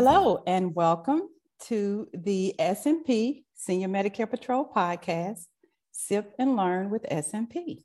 Hello 0.00 0.44
and 0.46 0.76
welcome 0.76 1.22
to 1.64 2.08
the 2.14 2.54
SMP 2.60 3.42
Senior 3.56 3.88
Medicare 3.88 4.30
Patrol 4.30 4.64
podcast, 4.64 5.46
Sip 5.90 6.36
and 6.38 6.54
Learn 6.54 6.88
with 6.88 7.02
SMP. 7.10 7.82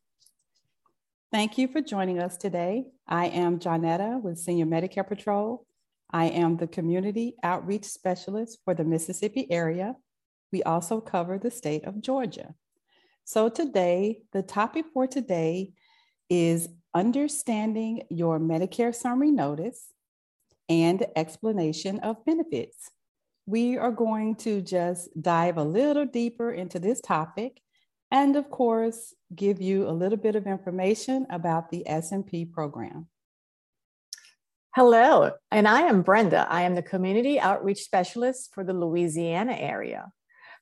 Thank 1.32 1.58
you 1.58 1.68
for 1.68 1.82
joining 1.82 2.20
us 2.20 2.38
today. 2.38 2.86
I 3.08 3.30
am 3.30 3.58
Jonetta 3.58 4.22
with 4.22 4.38
Senior 4.38 4.68
Medicare 4.68 5.08
Patrol. 5.08 5.66
I 6.12 6.26
am 6.26 6.58
the 6.58 6.68
Community 6.68 7.34
Outreach 7.42 7.86
Specialist 7.86 8.60
for 8.64 8.76
the 8.76 8.84
Mississippi 8.84 9.52
area. 9.52 9.96
We 10.52 10.62
also 10.62 11.02
cover 11.02 11.40
the 11.40 11.50
state 11.50 11.84
of 11.86 12.00
Georgia. 12.00 12.54
So 13.26 13.50
today, 13.50 14.22
the 14.34 14.44
topic 14.44 14.86
for 14.94 15.08
today 15.08 15.72
is 16.30 16.70
understanding 16.94 18.04
your 18.12 18.40
Medicare 18.40 18.94
summary 18.94 19.32
notice 19.32 19.88
and 20.82 21.06
explanation 21.16 22.00
of 22.00 22.26
benefits. 22.26 22.90
We 23.46 23.78
are 23.78 23.92
going 23.92 24.36
to 24.38 24.62
just 24.62 25.10
dive 25.22 25.58
a 25.58 25.64
little 25.64 26.06
deeper 26.06 26.52
into 26.52 26.80
this 26.80 27.00
topic 27.02 27.60
and 28.14 28.36
of 28.36 28.52
course, 28.52 29.16
give 29.36 29.60
you 29.60 29.90
a 29.90 29.98
little 30.02 30.20
bit 30.20 30.36
of 30.36 30.46
information 30.46 31.26
about 31.32 31.72
the 31.72 31.84
SMP 31.90 32.50
program. 32.50 33.08
Hello, 34.76 35.32
and 35.50 35.68
I 35.68 35.82
am 35.82 36.04
Brenda. 36.04 36.48
I 36.48 36.62
am 36.62 36.76
the 36.76 36.84
Community 36.84 37.40
Outreach 37.40 37.82
Specialist 37.82 38.52
for 38.54 38.64
the 38.64 38.74
Louisiana 38.74 39.54
area. 39.54 40.12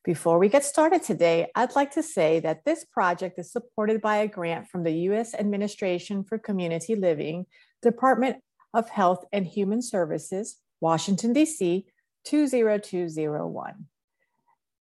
Before 0.05 0.39
we 0.39 0.48
get 0.48 0.63
started 0.63 1.04
today, 1.04 1.51
I'd 1.54 1.76
like 1.76 1.91
to 1.91 2.04
say 2.04 2.39
that 2.39 2.63
this 2.63 2.85
project 2.85 3.37
is 3.37 3.51
supported 3.51 4.01
by 4.01 4.17
a 4.17 4.27
grant 4.27 4.70
from 4.70 4.84
the 4.84 4.93
U.S. 5.09 5.34
Administration 5.34 6.23
for 6.23 6.39
Community 6.39 6.95
Living, 6.95 7.45
Department 7.82 8.37
of 8.73 8.89
Health 8.89 9.25
and 9.31 9.45
Human 9.45 9.81
Services, 9.81 10.57
Washington, 10.79 11.33
D.C. 11.33 11.85
20201. 12.25 13.85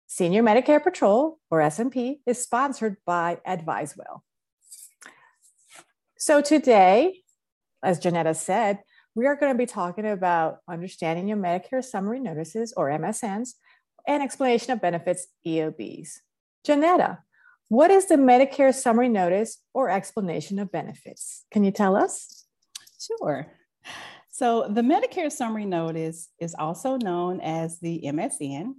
Senior 0.07 0.43
Medicare 0.43 0.83
Patrol, 0.83 1.39
or 1.49 1.59
SMP, 1.59 2.19
is 2.25 2.41
sponsored 2.41 2.97
by 3.05 3.39
AdviseWell. 3.47 4.21
So 6.17 6.41
today, 6.41 7.23
as 7.83 7.99
Janetta 7.99 8.33
said, 8.33 8.79
we 9.15 9.25
are 9.25 9.35
going 9.35 9.51
to 9.51 9.57
be 9.57 9.65
talking 9.65 10.07
about 10.07 10.59
understanding 10.69 11.27
your 11.27 11.37
Medicare 11.37 11.83
summary 11.83 12.19
notices, 12.19 12.73
or 12.77 12.89
MSNs, 12.89 13.53
and 14.07 14.21
explanation 14.21 14.71
of 14.71 14.81
benefits, 14.81 15.27
EOBs. 15.45 16.19
Janetta, 16.63 17.19
what 17.69 17.91
is 17.91 18.07
the 18.07 18.15
Medicare 18.15 18.73
summary 18.73 19.09
notice 19.09 19.59
or 19.73 19.89
explanation 19.89 20.59
of 20.59 20.71
benefits? 20.71 21.45
Can 21.51 21.63
you 21.63 21.71
tell 21.71 21.95
us? 21.95 22.45
Sure. 22.99 23.47
So, 24.35 24.67
the 24.67 24.81
Medicare 24.81 25.31
summary 25.31 25.65
notice 25.65 26.29
is 26.39 26.55
also 26.57 26.97
known 26.97 27.39
as 27.41 27.79
the 27.79 28.01
MSN. 28.05 28.73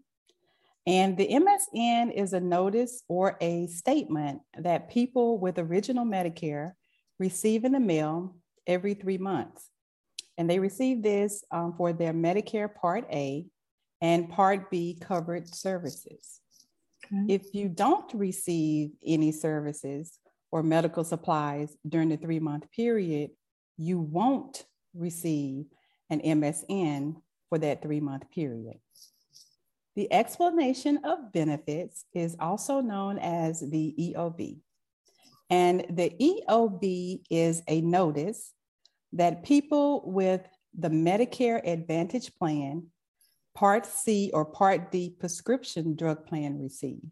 And 0.86 1.16
the 1.16 1.28
MSN 1.28 2.12
is 2.12 2.32
a 2.32 2.40
notice 2.40 3.04
or 3.08 3.38
a 3.40 3.68
statement 3.68 4.40
that 4.58 4.90
people 4.90 5.38
with 5.38 5.58
original 5.58 6.04
Medicare 6.04 6.72
receive 7.18 7.64
in 7.64 7.72
the 7.72 7.80
mail 7.80 8.36
every 8.66 8.94
three 8.94 9.16
months. 9.16 9.70
And 10.36 10.50
they 10.50 10.58
receive 10.58 11.02
this 11.02 11.44
um, 11.50 11.74
for 11.76 11.92
their 11.92 12.12
Medicare 12.12 12.74
Part 12.74 13.06
A 13.12 13.46
and 14.00 14.28
Part 14.28 14.70
B 14.70 14.98
covered 15.00 15.48
services. 15.48 16.40
Okay. 17.06 17.32
If 17.32 17.54
you 17.54 17.68
don't 17.68 18.12
receive 18.12 18.90
any 19.06 19.32
services 19.32 20.18
or 20.50 20.62
medical 20.62 21.04
supplies 21.04 21.76
during 21.88 22.08
the 22.08 22.16
three 22.16 22.40
month 22.40 22.70
period, 22.72 23.30
you 23.76 24.00
won't 24.00 24.64
receive 24.94 25.66
an 26.10 26.20
MSN 26.20 27.16
for 27.48 27.58
that 27.58 27.82
three 27.82 28.00
month 28.00 28.30
period. 28.30 28.78
The 29.96 30.12
explanation 30.12 30.98
of 31.04 31.32
benefits 31.32 32.04
is 32.12 32.36
also 32.40 32.80
known 32.80 33.18
as 33.18 33.60
the 33.60 33.94
EOB. 33.98 34.58
And 35.50 35.84
the 35.90 36.10
EOB 36.20 37.22
is 37.30 37.62
a 37.68 37.80
notice 37.80 38.52
that 39.12 39.44
people 39.44 40.02
with 40.10 40.40
the 40.76 40.88
Medicare 40.88 41.60
Advantage 41.64 42.34
Plan 42.34 42.88
Part 43.54 43.86
C 43.86 44.32
or 44.34 44.44
Part 44.44 44.90
D 44.90 45.14
prescription 45.16 45.94
drug 45.94 46.26
plan 46.26 46.60
receive. 46.60 47.04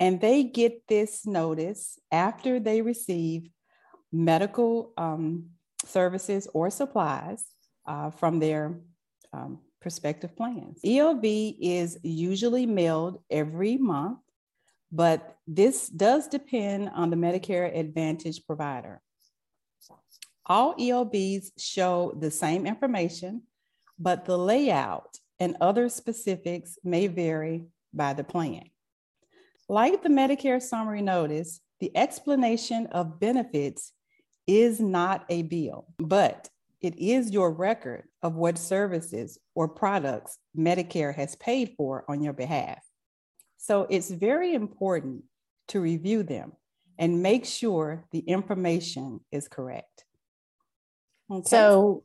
And 0.00 0.20
they 0.20 0.42
get 0.42 0.82
this 0.88 1.24
notice 1.24 1.98
after 2.10 2.58
they 2.58 2.82
receive 2.82 3.48
medical 4.12 4.92
um, 4.96 5.50
services 5.86 6.48
or 6.54 6.70
supplies 6.70 7.44
uh, 7.86 8.10
from 8.10 8.38
their 8.38 8.80
um, 9.32 9.60
prospective 9.80 10.36
plans. 10.36 10.80
EOB 10.84 11.56
is 11.60 11.98
usually 12.02 12.66
mailed 12.66 13.20
every 13.30 13.76
month, 13.76 14.18
but 14.90 15.36
this 15.46 15.88
does 15.88 16.28
depend 16.28 16.90
on 16.94 17.10
the 17.10 17.16
Medicare 17.16 17.76
Advantage 17.78 18.46
provider. 18.46 19.02
All 20.46 20.74
EOBs 20.76 21.52
show 21.58 22.16
the 22.18 22.30
same 22.30 22.66
information, 22.66 23.42
but 23.98 24.24
the 24.24 24.38
layout 24.38 25.18
and 25.38 25.56
other 25.60 25.88
specifics 25.88 26.78
may 26.84 27.06
vary 27.06 27.64
by 27.92 28.12
the 28.12 28.24
plan. 28.24 28.64
Like 29.68 30.02
the 30.02 30.10
Medicare 30.10 30.60
summary 30.60 31.02
notice, 31.02 31.60
the 31.80 31.96
explanation 31.96 32.86
of 32.88 33.18
benefits 33.18 33.92
is 34.46 34.80
not 34.80 35.24
a 35.28 35.42
bill, 35.42 35.86
but 35.98 36.48
it 36.80 36.98
is 36.98 37.30
your 37.30 37.50
record 37.50 38.04
of 38.22 38.34
what 38.34 38.58
services 38.58 39.38
or 39.54 39.68
products 39.68 40.38
Medicare 40.56 41.14
has 41.14 41.34
paid 41.36 41.74
for 41.76 42.04
on 42.08 42.22
your 42.22 42.34
behalf. 42.34 42.82
So 43.56 43.86
it's 43.88 44.10
very 44.10 44.52
important 44.52 45.24
to 45.68 45.80
review 45.80 46.22
them 46.22 46.52
and 46.98 47.22
make 47.22 47.46
sure 47.46 48.04
the 48.12 48.18
information 48.18 49.20
is 49.32 49.48
correct. 49.48 50.04
Okay. 51.30 51.48
So 51.48 52.04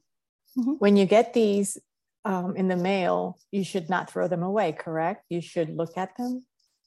mm-hmm. 0.57 0.73
when 0.79 0.95
you 0.95 1.05
get 1.05 1.33
these 1.33 1.77
um, 2.25 2.55
in 2.55 2.69
the 2.69 2.77
mail, 2.77 3.37
you 3.51 3.63
should 3.63 3.89
not 3.89 4.09
throw 4.09 4.27
them 4.27 4.43
away, 4.43 4.71
correct? 4.71 5.25
You 5.29 5.41
should 5.41 5.75
look 5.75 5.97
at 5.97 6.15
them. 6.17 6.45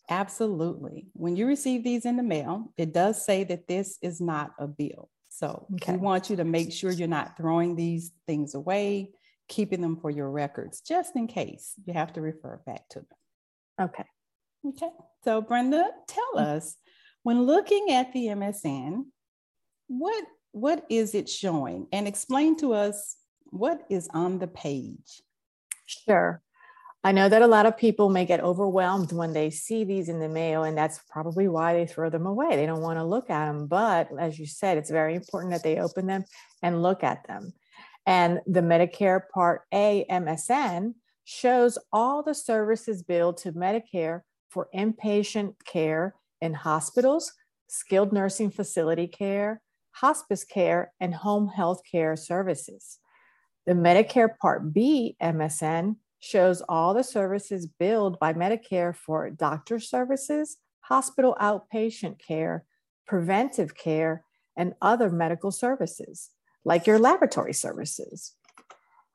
Absolutely. 0.08 1.08
When 1.12 1.36
you 1.36 1.46
receive 1.46 1.84
these 1.84 2.06
in 2.06 2.16
the 2.16 2.22
mail, 2.22 2.72
it 2.76 2.92
does 2.92 3.24
say 3.24 3.44
that 3.44 3.68
this 3.68 3.98
is 4.02 4.20
not 4.20 4.52
a 4.58 4.66
bill. 4.66 5.10
So 5.42 5.66
okay. 5.74 5.94
we 5.94 5.98
want 5.98 6.30
you 6.30 6.36
to 6.36 6.44
make 6.44 6.70
sure 6.70 6.92
you're 6.92 7.08
not 7.08 7.36
throwing 7.36 7.74
these 7.74 8.12
things 8.28 8.54
away, 8.54 9.10
keeping 9.48 9.80
them 9.80 9.96
for 9.96 10.08
your 10.08 10.30
records, 10.30 10.80
just 10.82 11.16
in 11.16 11.26
case 11.26 11.72
you 11.84 11.94
have 11.94 12.12
to 12.12 12.20
refer 12.20 12.60
back 12.64 12.88
to 12.90 13.00
them. 13.00 13.88
Okay. 13.88 14.04
Okay. 14.68 14.90
So 15.24 15.40
Brenda, 15.40 15.90
tell 16.06 16.34
mm-hmm. 16.36 16.58
us 16.58 16.76
when 17.24 17.42
looking 17.42 17.90
at 17.90 18.12
the 18.12 18.26
MSN, 18.26 19.06
what 19.88 20.24
what 20.52 20.86
is 20.88 21.16
it 21.16 21.28
showing? 21.28 21.88
And 21.90 22.06
explain 22.06 22.56
to 22.58 22.74
us 22.74 23.16
what 23.46 23.82
is 23.90 24.08
on 24.14 24.38
the 24.38 24.46
page. 24.46 25.22
Sure. 25.86 26.40
I 27.04 27.10
know 27.10 27.28
that 27.28 27.42
a 27.42 27.48
lot 27.48 27.66
of 27.66 27.76
people 27.76 28.10
may 28.10 28.24
get 28.24 28.40
overwhelmed 28.40 29.12
when 29.12 29.32
they 29.32 29.50
see 29.50 29.82
these 29.82 30.08
in 30.08 30.20
the 30.20 30.28
mail, 30.28 30.62
and 30.62 30.78
that's 30.78 31.00
probably 31.10 31.48
why 31.48 31.74
they 31.74 31.84
throw 31.84 32.10
them 32.10 32.26
away. 32.26 32.54
They 32.54 32.66
don't 32.66 32.80
want 32.80 32.98
to 32.98 33.04
look 33.04 33.28
at 33.28 33.46
them. 33.46 33.66
But 33.66 34.08
as 34.20 34.38
you 34.38 34.46
said, 34.46 34.78
it's 34.78 34.90
very 34.90 35.16
important 35.16 35.52
that 35.52 35.64
they 35.64 35.80
open 35.80 36.06
them 36.06 36.24
and 36.62 36.82
look 36.82 37.02
at 37.02 37.26
them. 37.26 37.54
And 38.06 38.40
the 38.46 38.60
Medicare 38.60 39.22
Part 39.34 39.62
A 39.74 40.04
MSN 40.08 40.94
shows 41.24 41.76
all 41.92 42.22
the 42.22 42.34
services 42.34 43.02
billed 43.02 43.36
to 43.38 43.52
Medicare 43.52 44.20
for 44.50 44.68
inpatient 44.74 45.54
care 45.64 46.14
in 46.40 46.54
hospitals, 46.54 47.32
skilled 47.68 48.12
nursing 48.12 48.50
facility 48.50 49.08
care, 49.08 49.60
hospice 49.92 50.44
care, 50.44 50.92
and 51.00 51.14
home 51.14 51.48
health 51.48 51.80
care 51.90 52.14
services. 52.16 52.98
The 53.66 53.72
Medicare 53.72 54.36
Part 54.40 54.72
B 54.72 55.16
MSN 55.20 55.96
shows 56.22 56.62
all 56.68 56.94
the 56.94 57.02
services 57.02 57.66
billed 57.66 58.16
by 58.20 58.32
Medicare 58.32 58.94
for 58.94 59.28
doctor 59.28 59.80
services, 59.80 60.58
hospital 60.82 61.36
outpatient 61.40 62.20
care, 62.24 62.64
preventive 63.08 63.76
care, 63.76 64.24
and 64.56 64.72
other 64.80 65.10
medical 65.10 65.50
services, 65.50 66.30
like 66.64 66.86
your 66.86 66.98
laboratory 66.98 67.52
services. 67.52 68.34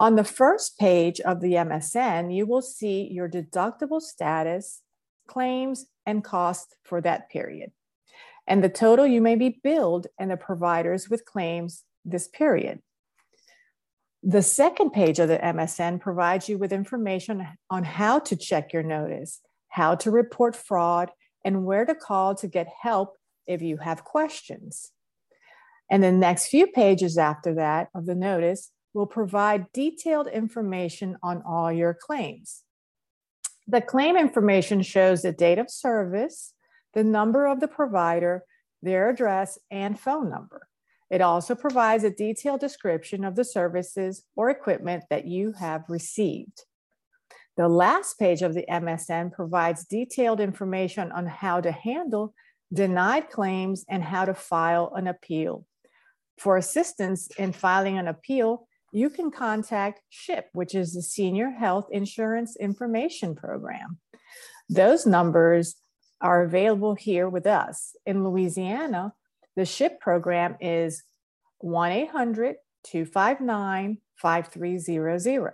On 0.01 0.15
the 0.15 0.25
first 0.25 0.77
page 0.77 1.21
of 1.21 1.39
the 1.39 1.53
MSN, 1.53 2.35
you 2.35 2.45
will 2.45 2.61
see 2.61 3.07
your 3.09 3.29
deductible 3.29 4.01
status, 4.01 4.81
claims, 5.27 5.85
and 6.05 6.25
cost 6.25 6.75
for 6.83 6.99
that 7.01 7.29
period, 7.29 7.71
and 8.45 8.61
the 8.61 8.69
total 8.69 9.07
you 9.07 9.21
may 9.21 9.35
be 9.35 9.61
billed 9.63 10.07
and 10.19 10.29
the 10.29 10.37
providers 10.37 11.09
with 11.09 11.23
claims 11.23 11.83
this 12.03 12.27
period. 12.27 12.81
The 14.23 14.41
second 14.41 14.91
page 14.91 15.19
of 15.19 15.27
the 15.27 15.37
MSN 15.37 16.01
provides 16.01 16.49
you 16.49 16.57
with 16.57 16.73
information 16.73 17.47
on 17.69 17.83
how 17.83 18.19
to 18.19 18.35
check 18.35 18.73
your 18.73 18.83
notice, 18.83 19.41
how 19.69 19.95
to 19.95 20.11
report 20.11 20.55
fraud, 20.55 21.11
and 21.45 21.65
where 21.65 21.85
to 21.85 21.95
call 21.95 22.35
to 22.35 22.47
get 22.47 22.67
help 22.81 23.15
if 23.45 23.61
you 23.61 23.77
have 23.77 24.03
questions. 24.03 24.91
And 25.89 26.03
the 26.03 26.11
next 26.11 26.47
few 26.47 26.67
pages 26.67 27.17
after 27.17 27.53
that 27.55 27.89
of 27.95 28.05
the 28.05 28.15
notice 28.15 28.71
will 28.93 29.05
provide 29.05 29.71
detailed 29.71 30.27
information 30.27 31.17
on 31.21 31.43
all 31.47 31.71
your 31.71 31.93
claims. 31.93 32.63
The 33.67 33.81
claim 33.81 34.17
information 34.17 34.81
shows 34.81 35.21
the 35.21 35.31
date 35.31 35.59
of 35.59 35.69
service, 35.69 36.53
the 36.93 37.03
number 37.03 37.45
of 37.45 37.59
the 37.59 37.67
provider, 37.67 38.43
their 38.81 39.09
address, 39.09 39.59
and 39.69 39.99
phone 39.99 40.29
number. 40.29 40.67
It 41.09 41.21
also 41.21 41.55
provides 41.55 42.03
a 42.03 42.09
detailed 42.09 42.59
description 42.59 43.23
of 43.23 43.35
the 43.35 43.45
services 43.45 44.23
or 44.35 44.49
equipment 44.49 45.05
that 45.09 45.25
you 45.25 45.53
have 45.53 45.83
received. 45.87 46.63
The 47.55 47.67
last 47.67 48.19
page 48.19 48.41
of 48.41 48.53
the 48.53 48.65
MSN 48.69 49.31
provides 49.31 49.85
detailed 49.85 50.39
information 50.39 51.11
on 51.11 51.25
how 51.25 51.61
to 51.61 51.71
handle 51.71 52.33
denied 52.73 53.29
claims 53.29 53.85
and 53.89 54.03
how 54.03 54.25
to 54.25 54.33
file 54.33 54.93
an 54.95 55.07
appeal. 55.07 55.65
For 56.37 56.57
assistance 56.57 57.29
in 57.37 57.53
filing 57.53 57.97
an 57.97 58.07
appeal, 58.07 58.67
you 58.91 59.09
can 59.09 59.31
contact 59.31 60.01
SHIP, 60.09 60.49
which 60.53 60.75
is 60.75 60.93
the 60.93 61.01
Senior 61.01 61.49
Health 61.49 61.87
Insurance 61.91 62.55
Information 62.57 63.35
Program. 63.35 63.97
Those 64.69 65.05
numbers 65.05 65.75
are 66.21 66.43
available 66.43 66.95
here 66.95 67.27
with 67.29 67.47
us. 67.47 67.95
In 68.05 68.23
Louisiana, 68.23 69.13
the 69.57 69.65
SHIP 69.65 69.99
program 69.99 70.55
is 70.61 71.03
1 71.57 71.91
800 71.91 72.57
259 72.83 73.97
5300. 74.15 75.53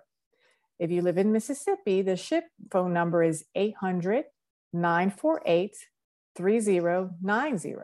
If 0.78 0.92
you 0.92 1.02
live 1.02 1.18
in 1.18 1.32
Mississippi, 1.32 2.02
the 2.02 2.18
SHIP 2.18 2.44
phone 2.70 2.94
number 2.94 3.24
is 3.24 3.46
800 3.56 4.26
948 4.74 5.76
3090. 6.36 7.76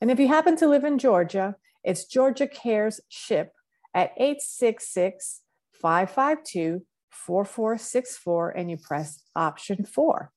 And 0.00 0.10
if 0.10 0.18
you 0.18 0.28
happen 0.28 0.56
to 0.56 0.66
live 0.66 0.84
in 0.84 0.98
Georgia, 0.98 1.56
it's 1.84 2.06
Georgia 2.06 2.46
Cares 2.48 3.02
SHIP 3.10 3.52
at 3.94 4.12
866 4.16 5.42
552 5.74 6.86
4464, 7.10 8.50
and 8.50 8.70
you 8.70 8.78
press 8.78 9.22
option 9.36 9.84
four. 9.84 10.32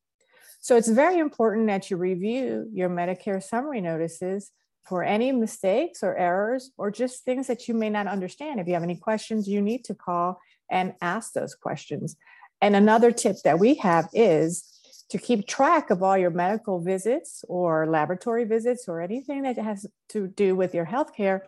So 0.60 0.76
it's 0.76 0.90
very 0.90 1.20
important 1.20 1.68
that 1.68 1.90
you 1.90 1.96
review 1.96 2.68
your 2.74 2.90
Medicare 2.90 3.42
summary 3.42 3.80
notices 3.80 4.52
for 4.86 5.04
any 5.04 5.32
mistakes 5.32 6.04
or 6.04 6.16
errors 6.18 6.72
or 6.78 6.92
just 6.92 7.24
things 7.24 7.48
that 7.48 7.68
you 7.68 7.74
may 7.74 7.90
not 7.90 8.08
understand. 8.08 8.60
If 8.60 8.68
you 8.68 8.74
have 8.74 8.84
any 8.84 8.98
questions, 8.98 9.48
you 9.48 9.62
need 9.62 9.86
to 9.86 9.96
call 9.96 10.40
and 10.70 10.94
ask 11.02 11.34
those 11.34 11.56
questions. 11.56 12.16
And 12.62 12.76
another 12.76 13.12
tip 13.12 13.38
that 13.44 13.60
we 13.60 13.76
have 13.76 14.10
is 14.14 14.70
to 15.10 15.18
keep 15.18 15.48
track 15.48 15.90
of 15.90 16.02
all 16.02 16.18
your 16.18 16.32
medical 16.32 16.82
visits 16.82 17.44
or 17.48 17.88
laboratory 17.88 18.46
visits 18.46 18.88
or 18.88 19.02
anything 19.02 19.44
that 19.44 19.58
has 19.58 19.86
to 20.10 20.28
do 20.28 20.56
with 20.56 20.74
your 20.74 20.86
healthcare. 20.86 21.42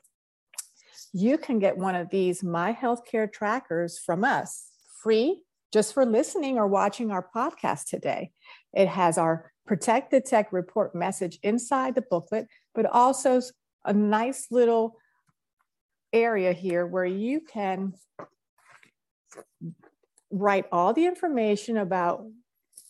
You 1.13 1.37
can 1.37 1.59
get 1.59 1.77
one 1.77 1.95
of 1.95 2.09
these 2.09 2.43
My 2.43 2.73
Healthcare 2.73 3.31
trackers 3.31 3.97
from 3.97 4.23
us 4.23 4.67
free 5.01 5.41
just 5.73 5.93
for 5.93 6.05
listening 6.05 6.57
or 6.57 6.67
watching 6.67 7.11
our 7.11 7.27
podcast 7.35 7.85
today. 7.85 8.31
It 8.73 8.87
has 8.87 9.17
our 9.17 9.51
Protect 9.65 10.11
Detect 10.11 10.53
Report 10.53 10.93
message 10.93 11.39
inside 11.43 11.95
the 11.95 12.03
booklet, 12.03 12.47
but 12.73 12.85
also 12.85 13.41
a 13.83 13.93
nice 13.93 14.47
little 14.51 14.97
area 16.13 16.53
here 16.53 16.85
where 16.85 17.05
you 17.05 17.41
can 17.41 17.93
write 20.31 20.65
all 20.71 20.93
the 20.93 21.05
information 21.05 21.77
about 21.77 22.25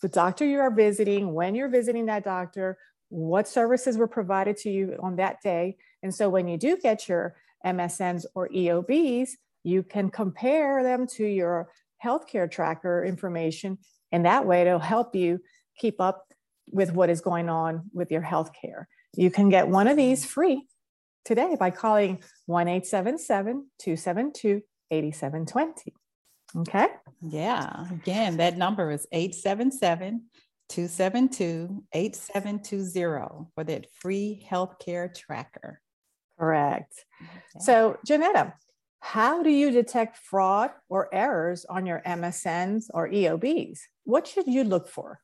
the 0.02 0.10
doctor 0.10 0.46
you 0.46 0.60
are 0.60 0.74
visiting, 0.74 1.34
when 1.34 1.56
you're 1.56 1.70
visiting 1.70 2.08
that 2.08 2.24
doctor, 2.24 2.78
what 3.10 3.48
services 3.48 3.98
were 3.98 4.08
provided 4.08 4.58
to 4.58 4.70
you 4.70 4.98
on 5.02 5.16
that 5.16 5.42
day. 5.42 5.78
And 6.04 6.14
so 6.14 6.30
when 6.30 6.48
you 6.48 6.58
do 6.58 6.78
get 6.78 7.08
your 7.08 7.36
MSNs 7.66 8.26
or 8.36 8.50
EOBs, 8.50 9.30
you 9.64 9.84
can 9.84 10.10
compare 10.10 10.84
them 10.84 11.08
to 11.08 11.26
your 11.26 11.70
healthcare 12.04 12.50
tracker 12.50 13.04
information. 13.04 13.78
And 14.12 14.26
that 14.26 14.46
way 14.46 14.62
it'll 14.62 14.80
help 14.80 15.16
you 15.16 15.40
keep 15.78 16.00
up 16.00 16.25
with 16.72 16.94
what 16.94 17.10
is 17.10 17.22
going 17.22 17.50
on 17.50 17.90
with 17.94 18.12
your 18.12 18.22
healthcare. 18.22 18.86
You 19.16 19.32
can 19.32 19.50
get 19.50 19.68
one 19.68 19.88
of 19.88 19.98
these 19.98 20.26
free 20.26 20.68
today 21.24 21.56
by 21.60 21.72
calling 21.72 22.24
1 22.46 22.68
877 22.68 23.68
272 23.80 24.62
8720. 24.92 25.94
Okay. 26.58 26.88
Yeah. 27.22 27.86
Again, 27.92 28.38
that 28.38 28.58
number 28.58 28.92
is 28.92 29.08
877 29.12 30.24
272 30.70 31.84
8720 31.94 33.48
for 33.54 33.64
that 33.64 33.88
free 33.94 34.46
healthcare 34.50 35.14
tracker. 35.14 35.82
Correct. 36.40 37.06
Okay. 37.22 37.60
So, 37.60 37.98
Janetta, 38.06 38.54
how 39.00 39.44
do 39.44 39.50
you 39.50 39.72
detect 39.72 40.18
fraud 40.18 40.72
or 40.90 41.14
errors 41.14 41.66
on 41.66 41.86
your 41.86 42.02
MSNs 42.06 42.86
or 42.94 43.10
EOBs? 43.10 43.80
What 44.04 44.28
should 44.28 44.48
you 44.48 44.64
look 44.64 44.88
for? 44.88 45.20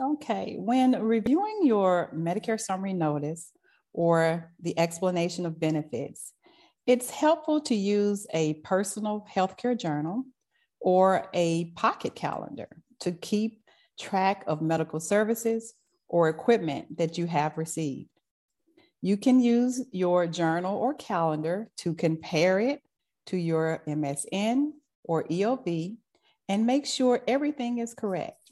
Okay. 0.00 0.56
When 0.58 0.92
reviewing 1.02 1.60
your 1.62 2.10
Medicare 2.14 2.60
summary 2.60 2.92
notice 2.92 3.50
or 3.94 4.52
the 4.60 4.78
explanation 4.78 5.46
of 5.46 5.58
benefits, 5.58 6.32
it's 6.86 7.10
helpful 7.10 7.60
to 7.62 7.74
use 7.74 8.26
a 8.32 8.54
personal 8.54 9.26
healthcare 9.34 9.78
journal 9.78 10.24
or 10.80 11.28
a 11.32 11.72
pocket 11.76 12.14
calendar 12.14 12.68
to 13.00 13.12
keep 13.12 13.62
track 13.98 14.44
of 14.46 14.60
medical 14.60 15.00
services 15.00 15.74
or 16.08 16.28
equipment 16.28 16.98
that 16.98 17.16
you 17.16 17.26
have 17.26 17.56
received. 17.56 18.10
You 19.00 19.16
can 19.16 19.40
use 19.40 19.82
your 19.92 20.26
journal 20.26 20.76
or 20.76 20.94
calendar 20.94 21.70
to 21.78 21.94
compare 21.94 22.60
it 22.60 22.82
to 23.26 23.36
your 23.36 23.82
MSN 23.88 24.72
or 25.04 25.24
EOB 25.24 25.96
and 26.48 26.66
make 26.66 26.86
sure 26.86 27.22
everything 27.26 27.78
is 27.78 27.94
correct. 27.94 28.45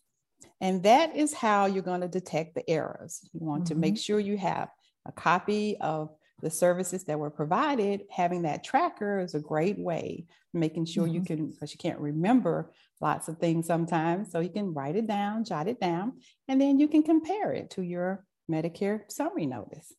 And 0.61 0.83
that 0.85 1.17
is 1.17 1.35
how 1.35 1.67
you're 1.67 1.83
going 1.83 2.01
to 2.01 2.09
detect 2.09 2.55
the 2.55 2.69
errors. 2.69 3.21
You 3.33 3.41
want 3.47 3.65
mm-hmm. 3.65 3.75
to 3.75 3.81
make 3.81 3.95
mm-hmm. 3.95 4.01
sure 4.01 4.21
you 4.21 4.37
have 4.39 4.69
a 5.07 5.13
copy 5.13 5.77
of 5.81 6.11
the 6.41 6.51
services 6.51 7.05
that 7.05 7.19
were 7.19 7.31
provided, 7.31 8.03
having 8.11 8.43
that 8.43 8.65
tracker 8.65 9.21
is 9.21 9.35
a 9.35 9.41
great 9.41 9.79
way, 9.79 10.27
making 10.53 10.85
sure 10.85 11.05
mm-hmm. 11.05 11.15
you 11.15 11.23
can, 11.23 11.51
because 11.51 11.73
you 11.73 11.79
can't 11.79 11.99
remember 11.99 12.73
lots 13.01 13.29
of 13.29 13.39
things 13.39 13.67
sometimes. 13.67 14.31
So 14.31 14.41
you 14.41 14.51
can 14.51 14.75
write 14.75 14.97
it 14.97 15.07
down, 15.07 15.45
jot 15.45 15.69
it 15.69 15.81
down, 15.81 16.15
and 16.49 16.61
then 16.61 16.79
you 16.79 16.89
can 16.89 17.03
compare 17.03 17.53
it 17.53 17.71
to 17.71 17.83
your 17.83 18.25
Medicare 18.51 19.11
summary 19.11 19.47
notice. 19.47 19.93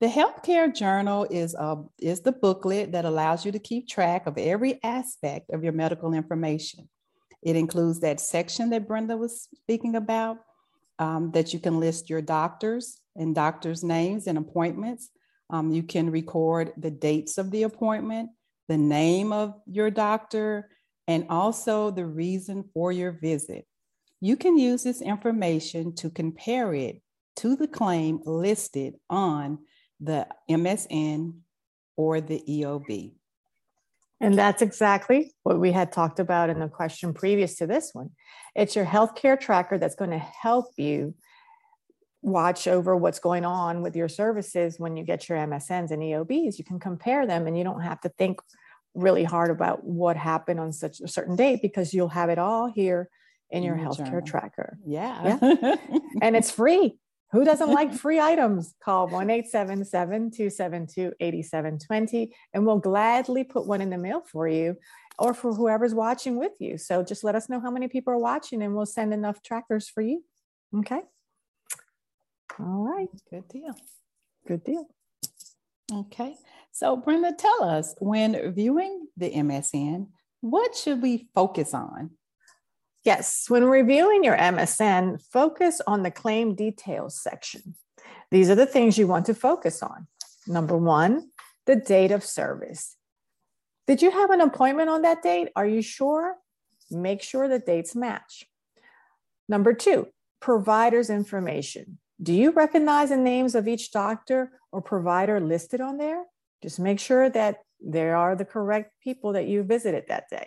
The 0.00 0.08
healthcare 0.08 0.74
journal 0.74 1.26
is, 1.30 1.54
a, 1.54 1.76
is 1.98 2.20
the 2.20 2.32
booklet 2.32 2.92
that 2.92 3.04
allows 3.04 3.44
you 3.44 3.52
to 3.52 3.58
keep 3.58 3.86
track 3.86 4.26
of 4.26 4.38
every 4.38 4.82
aspect 4.82 5.50
of 5.50 5.62
your 5.62 5.74
medical 5.74 6.14
information. 6.14 6.88
It 7.42 7.56
includes 7.56 8.00
that 8.00 8.20
section 8.20 8.70
that 8.70 8.86
Brenda 8.86 9.16
was 9.16 9.48
speaking 9.54 9.96
about, 9.96 10.38
um, 10.98 11.30
that 11.32 11.52
you 11.54 11.60
can 11.60 11.80
list 11.80 12.10
your 12.10 12.20
doctors 12.20 13.00
and 13.16 13.34
doctors' 13.34 13.82
names 13.82 14.26
and 14.26 14.38
appointments, 14.38 15.10
um, 15.50 15.70
you 15.70 15.82
can 15.82 16.10
record 16.10 16.72
the 16.76 16.90
dates 16.90 17.36
of 17.36 17.50
the 17.50 17.64
appointment, 17.64 18.30
the 18.68 18.78
name 18.78 19.32
of 19.32 19.54
your 19.66 19.90
doctor, 19.90 20.70
and 21.08 21.26
also 21.28 21.90
the 21.90 22.06
reason 22.06 22.64
for 22.72 22.92
your 22.92 23.12
visit. 23.12 23.66
You 24.20 24.36
can 24.36 24.56
use 24.56 24.84
this 24.84 25.02
information 25.02 25.94
to 25.96 26.10
compare 26.10 26.72
it 26.72 27.02
to 27.36 27.56
the 27.56 27.66
claim 27.66 28.20
listed 28.24 28.94
on 29.08 29.58
the 29.98 30.26
MSN 30.48 31.34
or 31.96 32.20
the 32.20 32.42
EOB. 32.48 33.12
And 34.20 34.36
that's 34.36 34.60
exactly 34.60 35.32
what 35.44 35.58
we 35.58 35.72
had 35.72 35.92
talked 35.92 36.20
about 36.20 36.50
in 36.50 36.60
the 36.60 36.68
question 36.68 37.14
previous 37.14 37.56
to 37.56 37.66
this 37.66 37.90
one. 37.92 38.10
It's 38.54 38.76
your 38.76 38.84
healthcare 38.84 39.40
tracker 39.40 39.78
that's 39.78 39.94
going 39.94 40.10
to 40.10 40.18
help 40.18 40.66
you 40.76 41.14
watch 42.22 42.68
over 42.68 42.94
what's 42.94 43.18
going 43.18 43.46
on 43.46 43.80
with 43.80 43.96
your 43.96 44.08
services 44.08 44.78
when 44.78 44.96
you 44.96 45.04
get 45.04 45.28
your 45.28 45.38
MSNs 45.38 45.90
and 45.90 46.02
EOBs. 46.02 46.58
You 46.58 46.64
can 46.64 46.78
compare 46.78 47.26
them 47.26 47.46
and 47.46 47.56
you 47.56 47.64
don't 47.64 47.80
have 47.80 48.00
to 48.02 48.10
think 48.10 48.40
really 48.94 49.24
hard 49.24 49.50
about 49.50 49.84
what 49.84 50.16
happened 50.16 50.60
on 50.60 50.72
such 50.72 51.00
a 51.00 51.08
certain 51.08 51.36
date 51.36 51.62
because 51.62 51.94
you'll 51.94 52.08
have 52.08 52.28
it 52.28 52.38
all 52.38 52.70
here 52.70 53.08
in 53.50 53.62
your 53.62 53.76
healthcare 53.76 54.06
journal. 54.06 54.26
tracker. 54.26 54.78
Yeah. 54.86 55.38
yeah. 55.40 55.76
and 56.22 56.36
it's 56.36 56.50
free. 56.50 56.98
Who 57.32 57.44
doesn't 57.44 57.70
like 57.70 57.94
free 57.94 58.18
items? 58.18 58.74
Call 58.82 59.06
1 59.08 59.30
877 59.30 60.30
272 60.32 61.12
8720 61.20 62.34
and 62.52 62.66
we'll 62.66 62.78
gladly 62.78 63.44
put 63.44 63.66
one 63.66 63.80
in 63.80 63.90
the 63.90 63.98
mail 63.98 64.20
for 64.20 64.48
you 64.48 64.76
or 65.18 65.32
for 65.32 65.54
whoever's 65.54 65.94
watching 65.94 66.36
with 66.36 66.52
you. 66.58 66.76
So 66.76 67.04
just 67.04 67.22
let 67.22 67.36
us 67.36 67.48
know 67.48 67.60
how 67.60 67.70
many 67.70 67.86
people 67.86 68.12
are 68.12 68.18
watching 68.18 68.62
and 68.62 68.74
we'll 68.74 68.86
send 68.86 69.14
enough 69.14 69.42
trackers 69.42 69.88
for 69.88 70.00
you. 70.00 70.24
Okay. 70.78 71.02
All 72.58 72.84
right. 72.84 73.08
Good 73.30 73.46
deal. 73.48 73.74
Good 74.46 74.64
deal. 74.64 74.88
Okay. 75.92 76.34
So, 76.72 76.96
Brenda, 76.96 77.32
tell 77.32 77.64
us 77.64 77.94
when 77.98 78.52
viewing 78.52 79.08
the 79.16 79.30
MSN, 79.30 80.08
what 80.40 80.74
should 80.74 81.02
we 81.02 81.28
focus 81.34 81.74
on? 81.74 82.10
Yes, 83.04 83.46
when 83.48 83.64
reviewing 83.64 84.24
your 84.24 84.36
MSN, 84.36 85.22
focus 85.32 85.80
on 85.86 86.02
the 86.02 86.10
claim 86.10 86.54
details 86.54 87.20
section. 87.20 87.74
These 88.30 88.50
are 88.50 88.54
the 88.54 88.66
things 88.66 88.98
you 88.98 89.06
want 89.06 89.26
to 89.26 89.34
focus 89.34 89.82
on. 89.82 90.06
Number 90.46 90.76
one, 90.76 91.30
the 91.66 91.76
date 91.76 92.10
of 92.10 92.24
service. 92.24 92.96
Did 93.86 94.02
you 94.02 94.10
have 94.10 94.30
an 94.30 94.40
appointment 94.40 94.90
on 94.90 95.02
that 95.02 95.22
date? 95.22 95.48
Are 95.56 95.66
you 95.66 95.82
sure? 95.82 96.36
Make 96.90 97.22
sure 97.22 97.48
the 97.48 97.58
dates 97.58 97.96
match. 97.96 98.44
Number 99.48 99.72
two, 99.72 100.08
provider's 100.40 101.10
information. 101.10 101.98
Do 102.22 102.34
you 102.34 102.50
recognize 102.50 103.08
the 103.08 103.16
names 103.16 103.54
of 103.54 103.66
each 103.66 103.92
doctor 103.92 104.52
or 104.72 104.82
provider 104.82 105.40
listed 105.40 105.80
on 105.80 105.96
there? 105.96 106.24
Just 106.62 106.78
make 106.78 107.00
sure 107.00 107.30
that 107.30 107.62
there 107.80 108.14
are 108.14 108.36
the 108.36 108.44
correct 108.44 108.92
people 109.02 109.32
that 109.32 109.46
you 109.46 109.62
visited 109.62 110.04
that 110.08 110.28
day. 110.30 110.46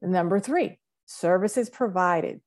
Number 0.00 0.38
three, 0.38 0.78
services 1.08 1.70
provided. 1.70 2.40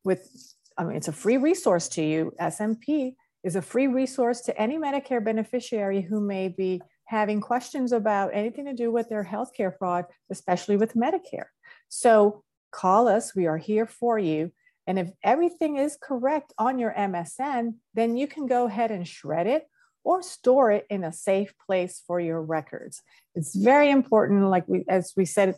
with, 0.05 0.55
I 0.77 0.85
mean, 0.85 0.97
it's 0.97 1.09
a 1.09 1.13
free 1.13 1.39
resource 1.39 1.89
to 1.91 2.03
you. 2.03 2.33
SMP 2.41 3.15
is 3.45 3.57
a 3.57 3.63
free 3.63 3.87
resource 3.87 4.41
to 4.43 4.61
any 4.61 4.79
Medicare 4.79 5.25
beneficiary 5.25 6.03
who 6.03 6.21
may 6.21 6.49
be 6.49 6.81
having 7.07 7.41
questions 7.41 7.93
about 7.93 8.31
anything 8.33 8.65
to 8.67 8.73
do 8.73 8.91
with 8.91 9.09
their 9.09 9.25
healthcare 9.25 9.77
fraud, 9.77 10.05
especially 10.31 10.77
with 10.77 10.95
Medicare. 10.95 11.47
So 11.95 12.43
call 12.71 13.07
us, 13.07 13.37
we 13.37 13.47
are 13.47 13.59
here 13.59 13.85
for 13.85 14.19
you. 14.19 14.51
And 14.87 14.99
if 14.99 15.11
everything 15.23 15.77
is 15.77 15.99
correct 16.01 16.55
on 16.57 16.79
your 16.79 16.91
MSN, 16.91 17.75
then 17.93 18.17
you 18.17 18.27
can 18.27 18.47
go 18.47 18.65
ahead 18.65 18.91
and 18.91 19.07
shred 19.07 19.47
it 19.47 19.69
or 20.03 20.23
store 20.23 20.71
it 20.73 20.87
in 20.89 21.05
a 21.05 21.13
safe 21.13 21.53
place 21.67 22.03
for 22.07 22.19
your 22.19 22.41
records. 22.41 23.03
It's 23.35 23.55
very 23.55 23.91
important, 23.91 24.49
like 24.49 24.67
we, 24.67 24.87
as 24.89 25.13
we 25.19 25.27
said 25.27 25.55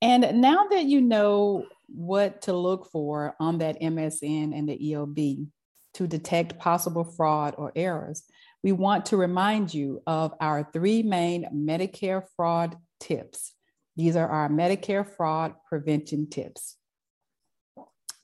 And 0.02 0.40
now 0.40 0.66
that 0.68 0.84
you 0.84 1.00
know 1.00 1.66
what 1.86 2.42
to 2.42 2.52
look 2.52 2.90
for 2.90 3.34
on 3.38 3.58
that 3.58 3.80
MSN 3.80 4.56
and 4.56 4.68
the 4.68 4.76
EOB 4.76 5.46
to 5.94 6.06
detect 6.06 6.58
possible 6.58 7.04
fraud 7.04 7.54
or 7.56 7.72
errors, 7.76 8.24
we 8.62 8.72
want 8.72 9.06
to 9.06 9.16
remind 9.16 9.72
you 9.72 10.02
of 10.06 10.34
our 10.40 10.68
three 10.72 11.02
main 11.02 11.46
Medicare 11.54 12.24
fraud 12.36 12.76
tips. 12.98 13.54
These 13.96 14.16
are 14.16 14.28
our 14.28 14.48
Medicare 14.48 15.06
fraud 15.06 15.54
prevention 15.68 16.28
tips. 16.28 16.76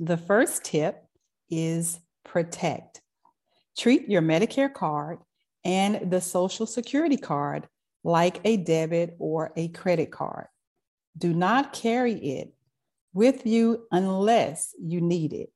The 0.01 0.17
first 0.17 0.65
tip 0.65 1.05
is 1.51 1.99
protect. 2.25 3.01
Treat 3.77 4.09
your 4.09 4.23
Medicare 4.23 4.73
card 4.73 5.19
and 5.65 6.11
the 6.11 6.21
Social 6.21 6.67
Security 6.67 7.17
card 7.17 7.69
like 8.05 8.41
a 8.45 8.57
debit 8.57 9.17
or 9.19 9.53
a 9.57 9.69
credit 9.69 10.11
card. 10.11 10.47
Do 11.17 11.33
not 11.33 11.73
carry 11.73 12.15
it 12.15 12.53
with 13.13 13.47
you 13.47 13.87
unless 13.91 14.75
you 14.81 15.01
need 15.01 15.33
it. 15.33 15.53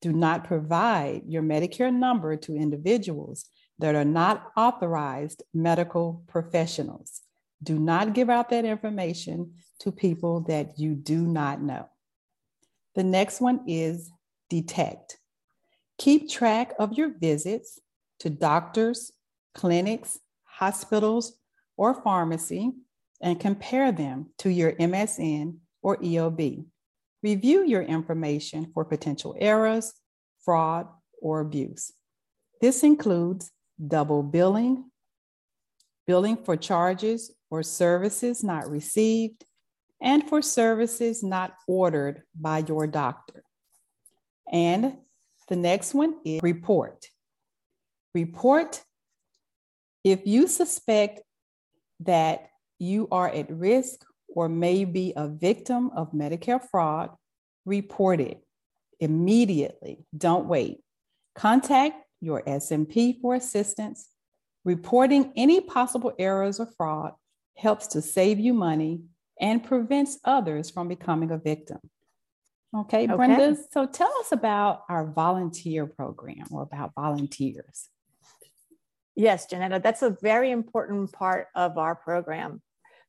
Do 0.00 0.12
not 0.12 0.44
provide 0.44 1.22
your 1.26 1.42
Medicare 1.42 1.92
number 1.92 2.36
to 2.36 2.54
individuals 2.54 3.46
that 3.78 3.94
are 3.94 4.04
not 4.04 4.50
authorized 4.56 5.42
medical 5.54 6.22
professionals. 6.26 7.20
Do 7.62 7.78
not 7.78 8.12
give 8.12 8.30
out 8.30 8.50
that 8.50 8.64
information 8.64 9.54
to 9.80 9.92
people 9.92 10.40
that 10.42 10.78
you 10.78 10.94
do 10.94 11.26
not 11.26 11.60
know. 11.62 11.88
The 12.94 13.04
next 13.04 13.40
one 13.40 13.64
is 13.66 14.10
detect. 14.48 15.17
Keep 15.98 16.30
track 16.30 16.74
of 16.78 16.92
your 16.94 17.10
visits 17.18 17.80
to 18.20 18.30
doctors, 18.30 19.12
clinics, 19.54 20.18
hospitals, 20.44 21.38
or 21.76 21.94
pharmacy 22.02 22.72
and 23.20 23.40
compare 23.40 23.92
them 23.92 24.26
to 24.38 24.50
your 24.50 24.72
MSN 24.72 25.56
or 25.82 25.96
EOB. 25.98 26.64
Review 27.22 27.64
your 27.64 27.82
information 27.82 28.70
for 28.72 28.84
potential 28.84 29.34
errors, 29.38 29.92
fraud, 30.44 30.86
or 31.20 31.40
abuse. 31.40 31.92
This 32.60 32.82
includes 32.82 33.50
double 33.84 34.22
billing, 34.22 34.90
billing 36.06 36.36
for 36.36 36.56
charges 36.56 37.32
or 37.50 37.62
services 37.62 38.44
not 38.44 38.70
received, 38.70 39.44
and 40.00 40.28
for 40.28 40.42
services 40.42 41.24
not 41.24 41.54
ordered 41.66 42.22
by 42.38 42.58
your 42.58 42.86
doctor. 42.86 43.42
And 44.52 44.98
the 45.48 45.56
next 45.56 45.94
one 45.94 46.14
is 46.24 46.42
report. 46.42 47.06
Report 48.14 48.82
if 50.04 50.26
you 50.26 50.46
suspect 50.46 51.20
that 52.00 52.48
you 52.78 53.08
are 53.10 53.28
at 53.28 53.50
risk 53.50 54.04
or 54.28 54.48
may 54.48 54.84
be 54.84 55.12
a 55.16 55.28
victim 55.28 55.90
of 55.94 56.12
Medicare 56.12 56.62
fraud, 56.70 57.10
report 57.64 58.20
it 58.20 58.40
immediately. 59.00 60.06
Don't 60.16 60.46
wait. 60.46 60.80
Contact 61.34 61.96
your 62.20 62.42
SMP 62.42 63.20
for 63.20 63.34
assistance. 63.34 64.08
Reporting 64.64 65.32
any 65.36 65.60
possible 65.60 66.12
errors 66.18 66.60
or 66.60 66.66
fraud 66.76 67.12
helps 67.56 67.88
to 67.88 68.02
save 68.02 68.38
you 68.38 68.54
money 68.54 69.02
and 69.40 69.64
prevents 69.64 70.18
others 70.24 70.70
from 70.70 70.88
becoming 70.88 71.30
a 71.30 71.38
victim. 71.38 71.78
Okay, 72.76 73.04
okay, 73.04 73.16
Brenda. 73.16 73.56
So 73.72 73.86
tell 73.86 74.12
us 74.20 74.32
about 74.32 74.82
our 74.88 75.06
volunteer 75.06 75.86
program 75.86 76.44
or 76.50 76.62
about 76.62 76.92
volunteers. 76.94 77.88
Yes, 79.16 79.46
Janetta, 79.46 79.80
that's 79.82 80.02
a 80.02 80.16
very 80.22 80.50
important 80.50 81.10
part 81.12 81.48
of 81.54 81.78
our 81.78 81.94
program. 81.94 82.62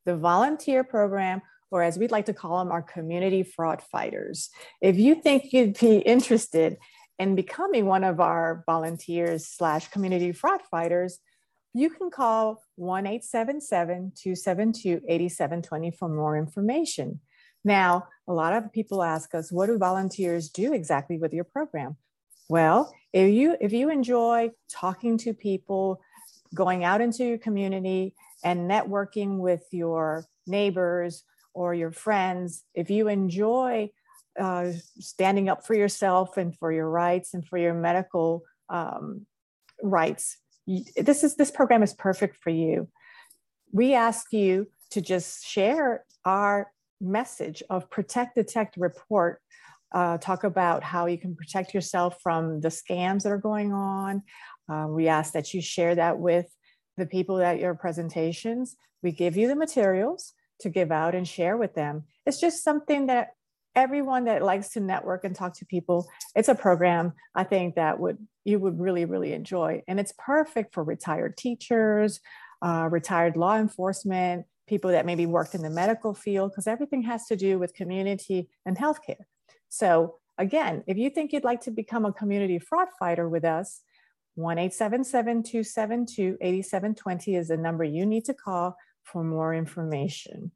The 0.05 0.15
volunteer 0.15 0.83
program, 0.83 1.41
or 1.71 1.83
as 1.83 1.99
we'd 1.99 2.11
like 2.11 2.25
to 2.27 2.33
call 2.33 2.59
them, 2.59 2.71
our 2.71 2.81
community 2.81 3.43
fraud 3.43 3.81
fighters. 3.81 4.49
If 4.81 4.97
you 4.97 5.21
think 5.21 5.53
you'd 5.53 5.77
be 5.77 5.97
interested 5.97 6.77
in 7.19 7.35
becoming 7.35 7.85
one 7.85 8.03
of 8.03 8.19
our 8.19 8.63
volunteers 8.65 9.45
slash 9.45 9.89
community 9.89 10.31
fraud 10.31 10.61
fighters, 10.71 11.19
you 11.73 11.89
can 11.89 12.09
call 12.09 12.63
1 12.75 13.05
877 13.05 14.13
272 14.15 15.01
8720 15.07 15.91
for 15.91 16.09
more 16.09 16.37
information. 16.37 17.19
Now, 17.63 18.07
a 18.27 18.33
lot 18.33 18.53
of 18.53 18.71
people 18.71 19.03
ask 19.03 19.33
us, 19.35 19.51
what 19.51 19.67
do 19.67 19.77
volunteers 19.77 20.49
do 20.49 20.73
exactly 20.73 21.17
with 21.17 21.33
your 21.33 21.43
program? 21.43 21.97
Well, 22.47 22.93
if 23.13 23.31
you 23.31 23.57
if 23.59 23.73
you 23.73 23.89
enjoy 23.89 24.51
talking 24.69 25.17
to 25.19 25.33
people, 25.33 26.01
going 26.53 26.83
out 26.83 27.01
into 27.01 27.23
your 27.23 27.37
community 27.37 28.15
and 28.43 28.69
networking 28.69 29.37
with 29.37 29.63
your 29.71 30.25
neighbors 30.47 31.23
or 31.53 31.73
your 31.73 31.91
friends, 31.91 32.63
if 32.73 32.89
you 32.89 33.07
enjoy 33.07 33.91
uh, 34.39 34.71
standing 34.99 35.49
up 35.49 35.65
for 35.65 35.75
yourself 35.75 36.37
and 36.37 36.57
for 36.57 36.71
your 36.71 36.89
rights 36.89 37.33
and 37.33 37.45
for 37.47 37.57
your 37.57 37.73
medical 37.73 38.43
um, 38.69 39.25
rights, 39.83 40.37
this 40.95 41.23
is 41.23 41.35
this 41.35 41.51
program 41.51 41.83
is 41.83 41.93
perfect 41.93 42.35
for 42.37 42.49
you. 42.49 42.87
We 43.71 43.93
ask 43.93 44.33
you 44.33 44.67
to 44.91 45.01
just 45.01 45.45
share 45.45 46.03
our 46.25 46.71
message 47.01 47.63
of 47.70 47.89
protect, 47.89 48.36
detect, 48.36 48.77
report. 48.77 49.41
Uh, 49.91 50.20
talk 50.20 50.44
about 50.44 50.84
how 50.84 51.08
you 51.08 51.18
can 51.18 51.36
protect 51.36 51.74
yourself 51.74 52.18
from 52.22 52.62
the 52.62 52.68
scams 52.68 53.24
that 53.24 53.32
are 53.32 53.39
going 53.39 53.74
on. 53.74 54.22
Uh, 54.72 54.86
we 54.88 55.08
ask 55.08 55.34
that 55.34 55.51
you 55.53 55.62
share 55.62 55.96
that 55.96 56.20
with 56.20 56.46
the 56.98 57.08
people 57.08 57.41
at 57.41 57.60
your 57.60 57.74
presentations. 57.74 58.75
We 59.01 59.12
give 59.12 59.36
you 59.36 59.48
the 59.48 59.56
materials 59.56 60.34
to 60.60 60.70
give 60.70 60.91
out 60.91 61.15
and 61.15 61.27
share 61.27 61.58
with 61.58 61.74
them. 61.74 62.03
It's 62.25 62.39
just 62.39 62.63
something 62.63 63.08
that 63.08 63.29
everyone 63.75 64.25
that 64.25 64.44
likes 64.44 64.70
to 64.70 64.79
network 64.79 65.24
and 65.24 65.36
talk 65.36 65.56
to 65.58 65.65
people, 65.65 66.08
it's 66.36 66.50
a 66.50 66.56
program 66.56 67.13
I 67.34 67.44
think 67.44 67.75
that 67.75 68.00
would 68.00 68.18
you 68.46 68.60
would 68.60 68.79
really 68.79 69.06
really 69.06 69.34
enjoy, 69.34 69.84
and 69.88 70.00
it's 70.00 70.13
perfect 70.18 70.74
for 70.74 70.84
retired 70.84 71.38
teachers, 71.38 72.20
uh, 72.62 72.88
retired 72.91 73.38
law 73.38 73.58
enforcement, 73.58 74.46
people 74.69 74.91
that 74.91 75.05
maybe 75.05 75.25
worked 75.25 75.55
in 75.55 75.61
the 75.61 75.69
medical 75.69 76.13
field, 76.13 76.51
because 76.51 76.67
everything 76.67 77.01
has 77.01 77.25
to 77.25 77.35
do 77.35 77.59
with 77.59 77.73
community 77.73 78.47
and 78.65 78.77
healthcare. 78.77 79.25
So 79.67 80.15
again, 80.38 80.83
if 80.88 80.95
you 80.97 81.09
think 81.09 81.33
you'd 81.33 81.43
like 81.43 81.59
to 81.61 81.71
become 81.71 82.05
a 82.05 82.13
community 82.13 82.59
fraud 82.59 82.88
fighter 82.97 83.27
with 83.27 83.43
us, 83.43 83.81
1-877-272-8720 84.38 87.38
is 87.38 87.49
the 87.49 87.57
number 87.57 87.83
you 87.83 88.05
need 88.05 88.23
to 88.25 88.33
call 88.33 88.77
for 89.03 89.23
more 89.23 89.53
information. 89.53 90.51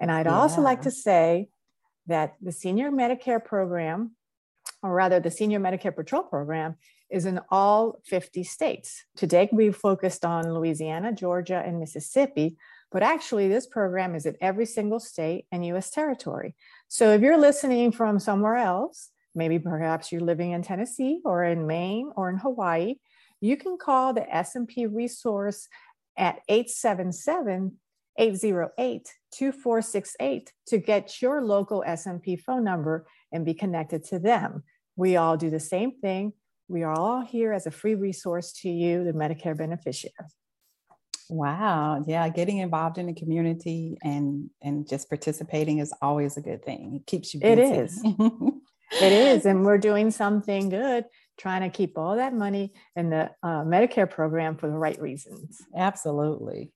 And 0.00 0.10
I'd 0.10 0.26
yeah. 0.26 0.36
also 0.36 0.60
like 0.60 0.82
to 0.82 0.90
say 0.90 1.50
that 2.06 2.34
the 2.40 2.50
senior 2.50 2.90
Medicare 2.90 3.44
program, 3.44 4.16
or 4.82 4.92
rather 4.92 5.20
the 5.20 5.30
senior 5.30 5.60
Medicare 5.60 5.94
patrol 5.94 6.24
program, 6.24 6.74
is 7.10 7.26
in 7.26 7.38
all 7.50 8.00
50 8.06 8.42
states. 8.42 9.04
Today, 9.14 9.48
we 9.52 9.70
focused 9.70 10.24
on 10.24 10.52
Louisiana, 10.52 11.12
Georgia, 11.12 11.62
and 11.64 11.78
Mississippi, 11.78 12.56
but 12.92 13.02
actually, 13.02 13.48
this 13.48 13.66
program 13.66 14.14
is 14.14 14.26
in 14.26 14.36
every 14.40 14.66
single 14.66 15.00
state 15.00 15.46
and 15.50 15.64
US 15.66 15.90
territory. 15.90 16.54
So 16.88 17.10
if 17.12 17.22
you're 17.22 17.38
listening 17.38 17.90
from 17.90 18.18
somewhere 18.18 18.56
else, 18.56 19.10
maybe 19.34 19.58
perhaps 19.58 20.12
you're 20.12 20.20
living 20.20 20.52
in 20.52 20.62
Tennessee 20.62 21.20
or 21.24 21.42
in 21.44 21.66
Maine 21.66 22.12
or 22.16 22.28
in 22.28 22.36
Hawaii, 22.36 22.96
you 23.40 23.56
can 23.56 23.78
call 23.78 24.12
the 24.12 24.26
SMP 24.32 24.86
resource 24.92 25.68
at 26.18 26.40
877 26.48 27.78
808 28.18 29.08
2468 29.34 30.52
to 30.66 30.78
get 30.78 31.22
your 31.22 31.42
local 31.42 31.82
SMP 31.86 32.38
phone 32.38 32.62
number 32.62 33.06
and 33.32 33.46
be 33.46 33.54
connected 33.54 34.04
to 34.04 34.18
them. 34.18 34.62
We 34.96 35.16
all 35.16 35.38
do 35.38 35.48
the 35.48 35.60
same 35.60 35.92
thing. 35.92 36.34
We 36.68 36.82
are 36.82 36.92
all 36.92 37.22
here 37.22 37.54
as 37.54 37.66
a 37.66 37.70
free 37.70 37.94
resource 37.94 38.52
to 38.60 38.68
you, 38.68 39.02
the 39.04 39.12
Medicare 39.12 39.56
beneficiary. 39.56 40.14
Wow. 41.32 42.04
Yeah. 42.06 42.28
Getting 42.28 42.58
involved 42.58 42.98
in 42.98 43.06
the 43.06 43.14
community 43.14 43.96
and 44.02 44.50
and 44.60 44.86
just 44.86 45.08
participating 45.08 45.78
is 45.78 45.90
always 46.02 46.36
a 46.36 46.42
good 46.42 46.62
thing. 46.62 46.96
It 46.96 47.06
keeps 47.06 47.32
you 47.32 47.40
busy. 47.40 47.52
It 47.52 47.58
is. 47.58 48.04
it 49.00 49.12
is. 49.12 49.46
And 49.46 49.64
we're 49.64 49.78
doing 49.78 50.10
something 50.10 50.68
good, 50.68 51.06
trying 51.38 51.62
to 51.62 51.70
keep 51.70 51.96
all 51.96 52.16
that 52.16 52.34
money 52.34 52.74
in 52.96 53.08
the 53.08 53.30
uh, 53.42 53.64
Medicare 53.64 54.10
program 54.10 54.58
for 54.58 54.68
the 54.68 54.76
right 54.76 55.00
reasons. 55.00 55.62
Absolutely. 55.74 56.70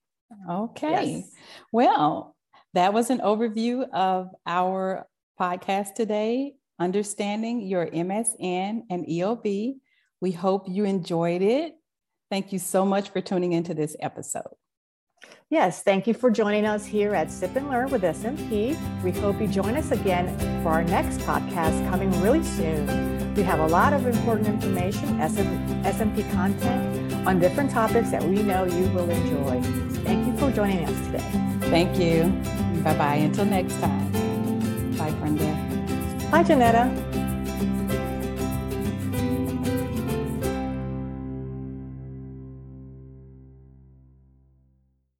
Okay. 0.49 1.17
Yes. 1.17 1.31
Well, 1.71 2.35
that 2.73 2.93
was 2.93 3.11
an 3.11 3.19
overview 3.19 3.87
of 3.91 4.29
our 4.47 5.07
podcast 5.39 5.93
today, 5.93 6.55
Understanding 6.79 7.61
Your 7.61 7.85
MSN 7.85 8.81
and 8.89 9.05
EOB. 9.05 9.75
We 10.19 10.31
hope 10.31 10.67
you 10.67 10.83
enjoyed 10.83 11.43
it. 11.43 11.75
Thank 12.29 12.51
you 12.51 12.59
so 12.59 12.85
much 12.85 13.09
for 13.09 13.21
tuning 13.21 13.53
into 13.53 13.73
this 13.73 13.95
episode. 13.99 14.53
Yes, 15.49 15.81
thank 15.81 16.07
you 16.07 16.13
for 16.13 16.29
joining 16.29 16.65
us 16.65 16.85
here 16.85 17.15
at 17.15 17.31
Sip 17.31 17.55
and 17.55 17.69
Learn 17.69 17.89
with 17.89 18.01
SMP. 18.01 18.77
We 19.01 19.11
hope 19.11 19.39
you 19.39 19.47
join 19.47 19.77
us 19.77 19.91
again 19.91 20.27
for 20.61 20.69
our 20.69 20.83
next 20.83 21.19
podcast 21.19 21.89
coming 21.89 22.11
really 22.21 22.43
soon. 22.43 23.33
We 23.33 23.43
have 23.43 23.59
a 23.59 23.67
lot 23.67 23.93
of 23.93 24.05
important 24.05 24.47
information, 24.47 25.07
SM, 25.21 25.83
SMP 25.83 26.29
content 26.33 27.13
on 27.25 27.39
different 27.39 27.71
topics 27.71 28.11
that 28.11 28.23
we 28.23 28.43
know 28.43 28.65
you 28.65 28.89
will 28.89 29.09
enjoy. 29.09 29.61
Thank 30.01 30.27
you 30.27 30.37
for 30.37 30.51
joining 30.51 30.85
us 30.85 31.05
today. 31.05 31.29
Thank 31.69 31.97
you. 31.97 32.23
Bye 32.83 32.97
bye. 32.97 33.15
Until 33.15 33.45
next 33.45 33.79
time. 33.79 34.11
Bye, 34.97 35.11
Brenda. 35.11 36.29
Bye, 36.29 36.43
Janetta. 36.43 37.06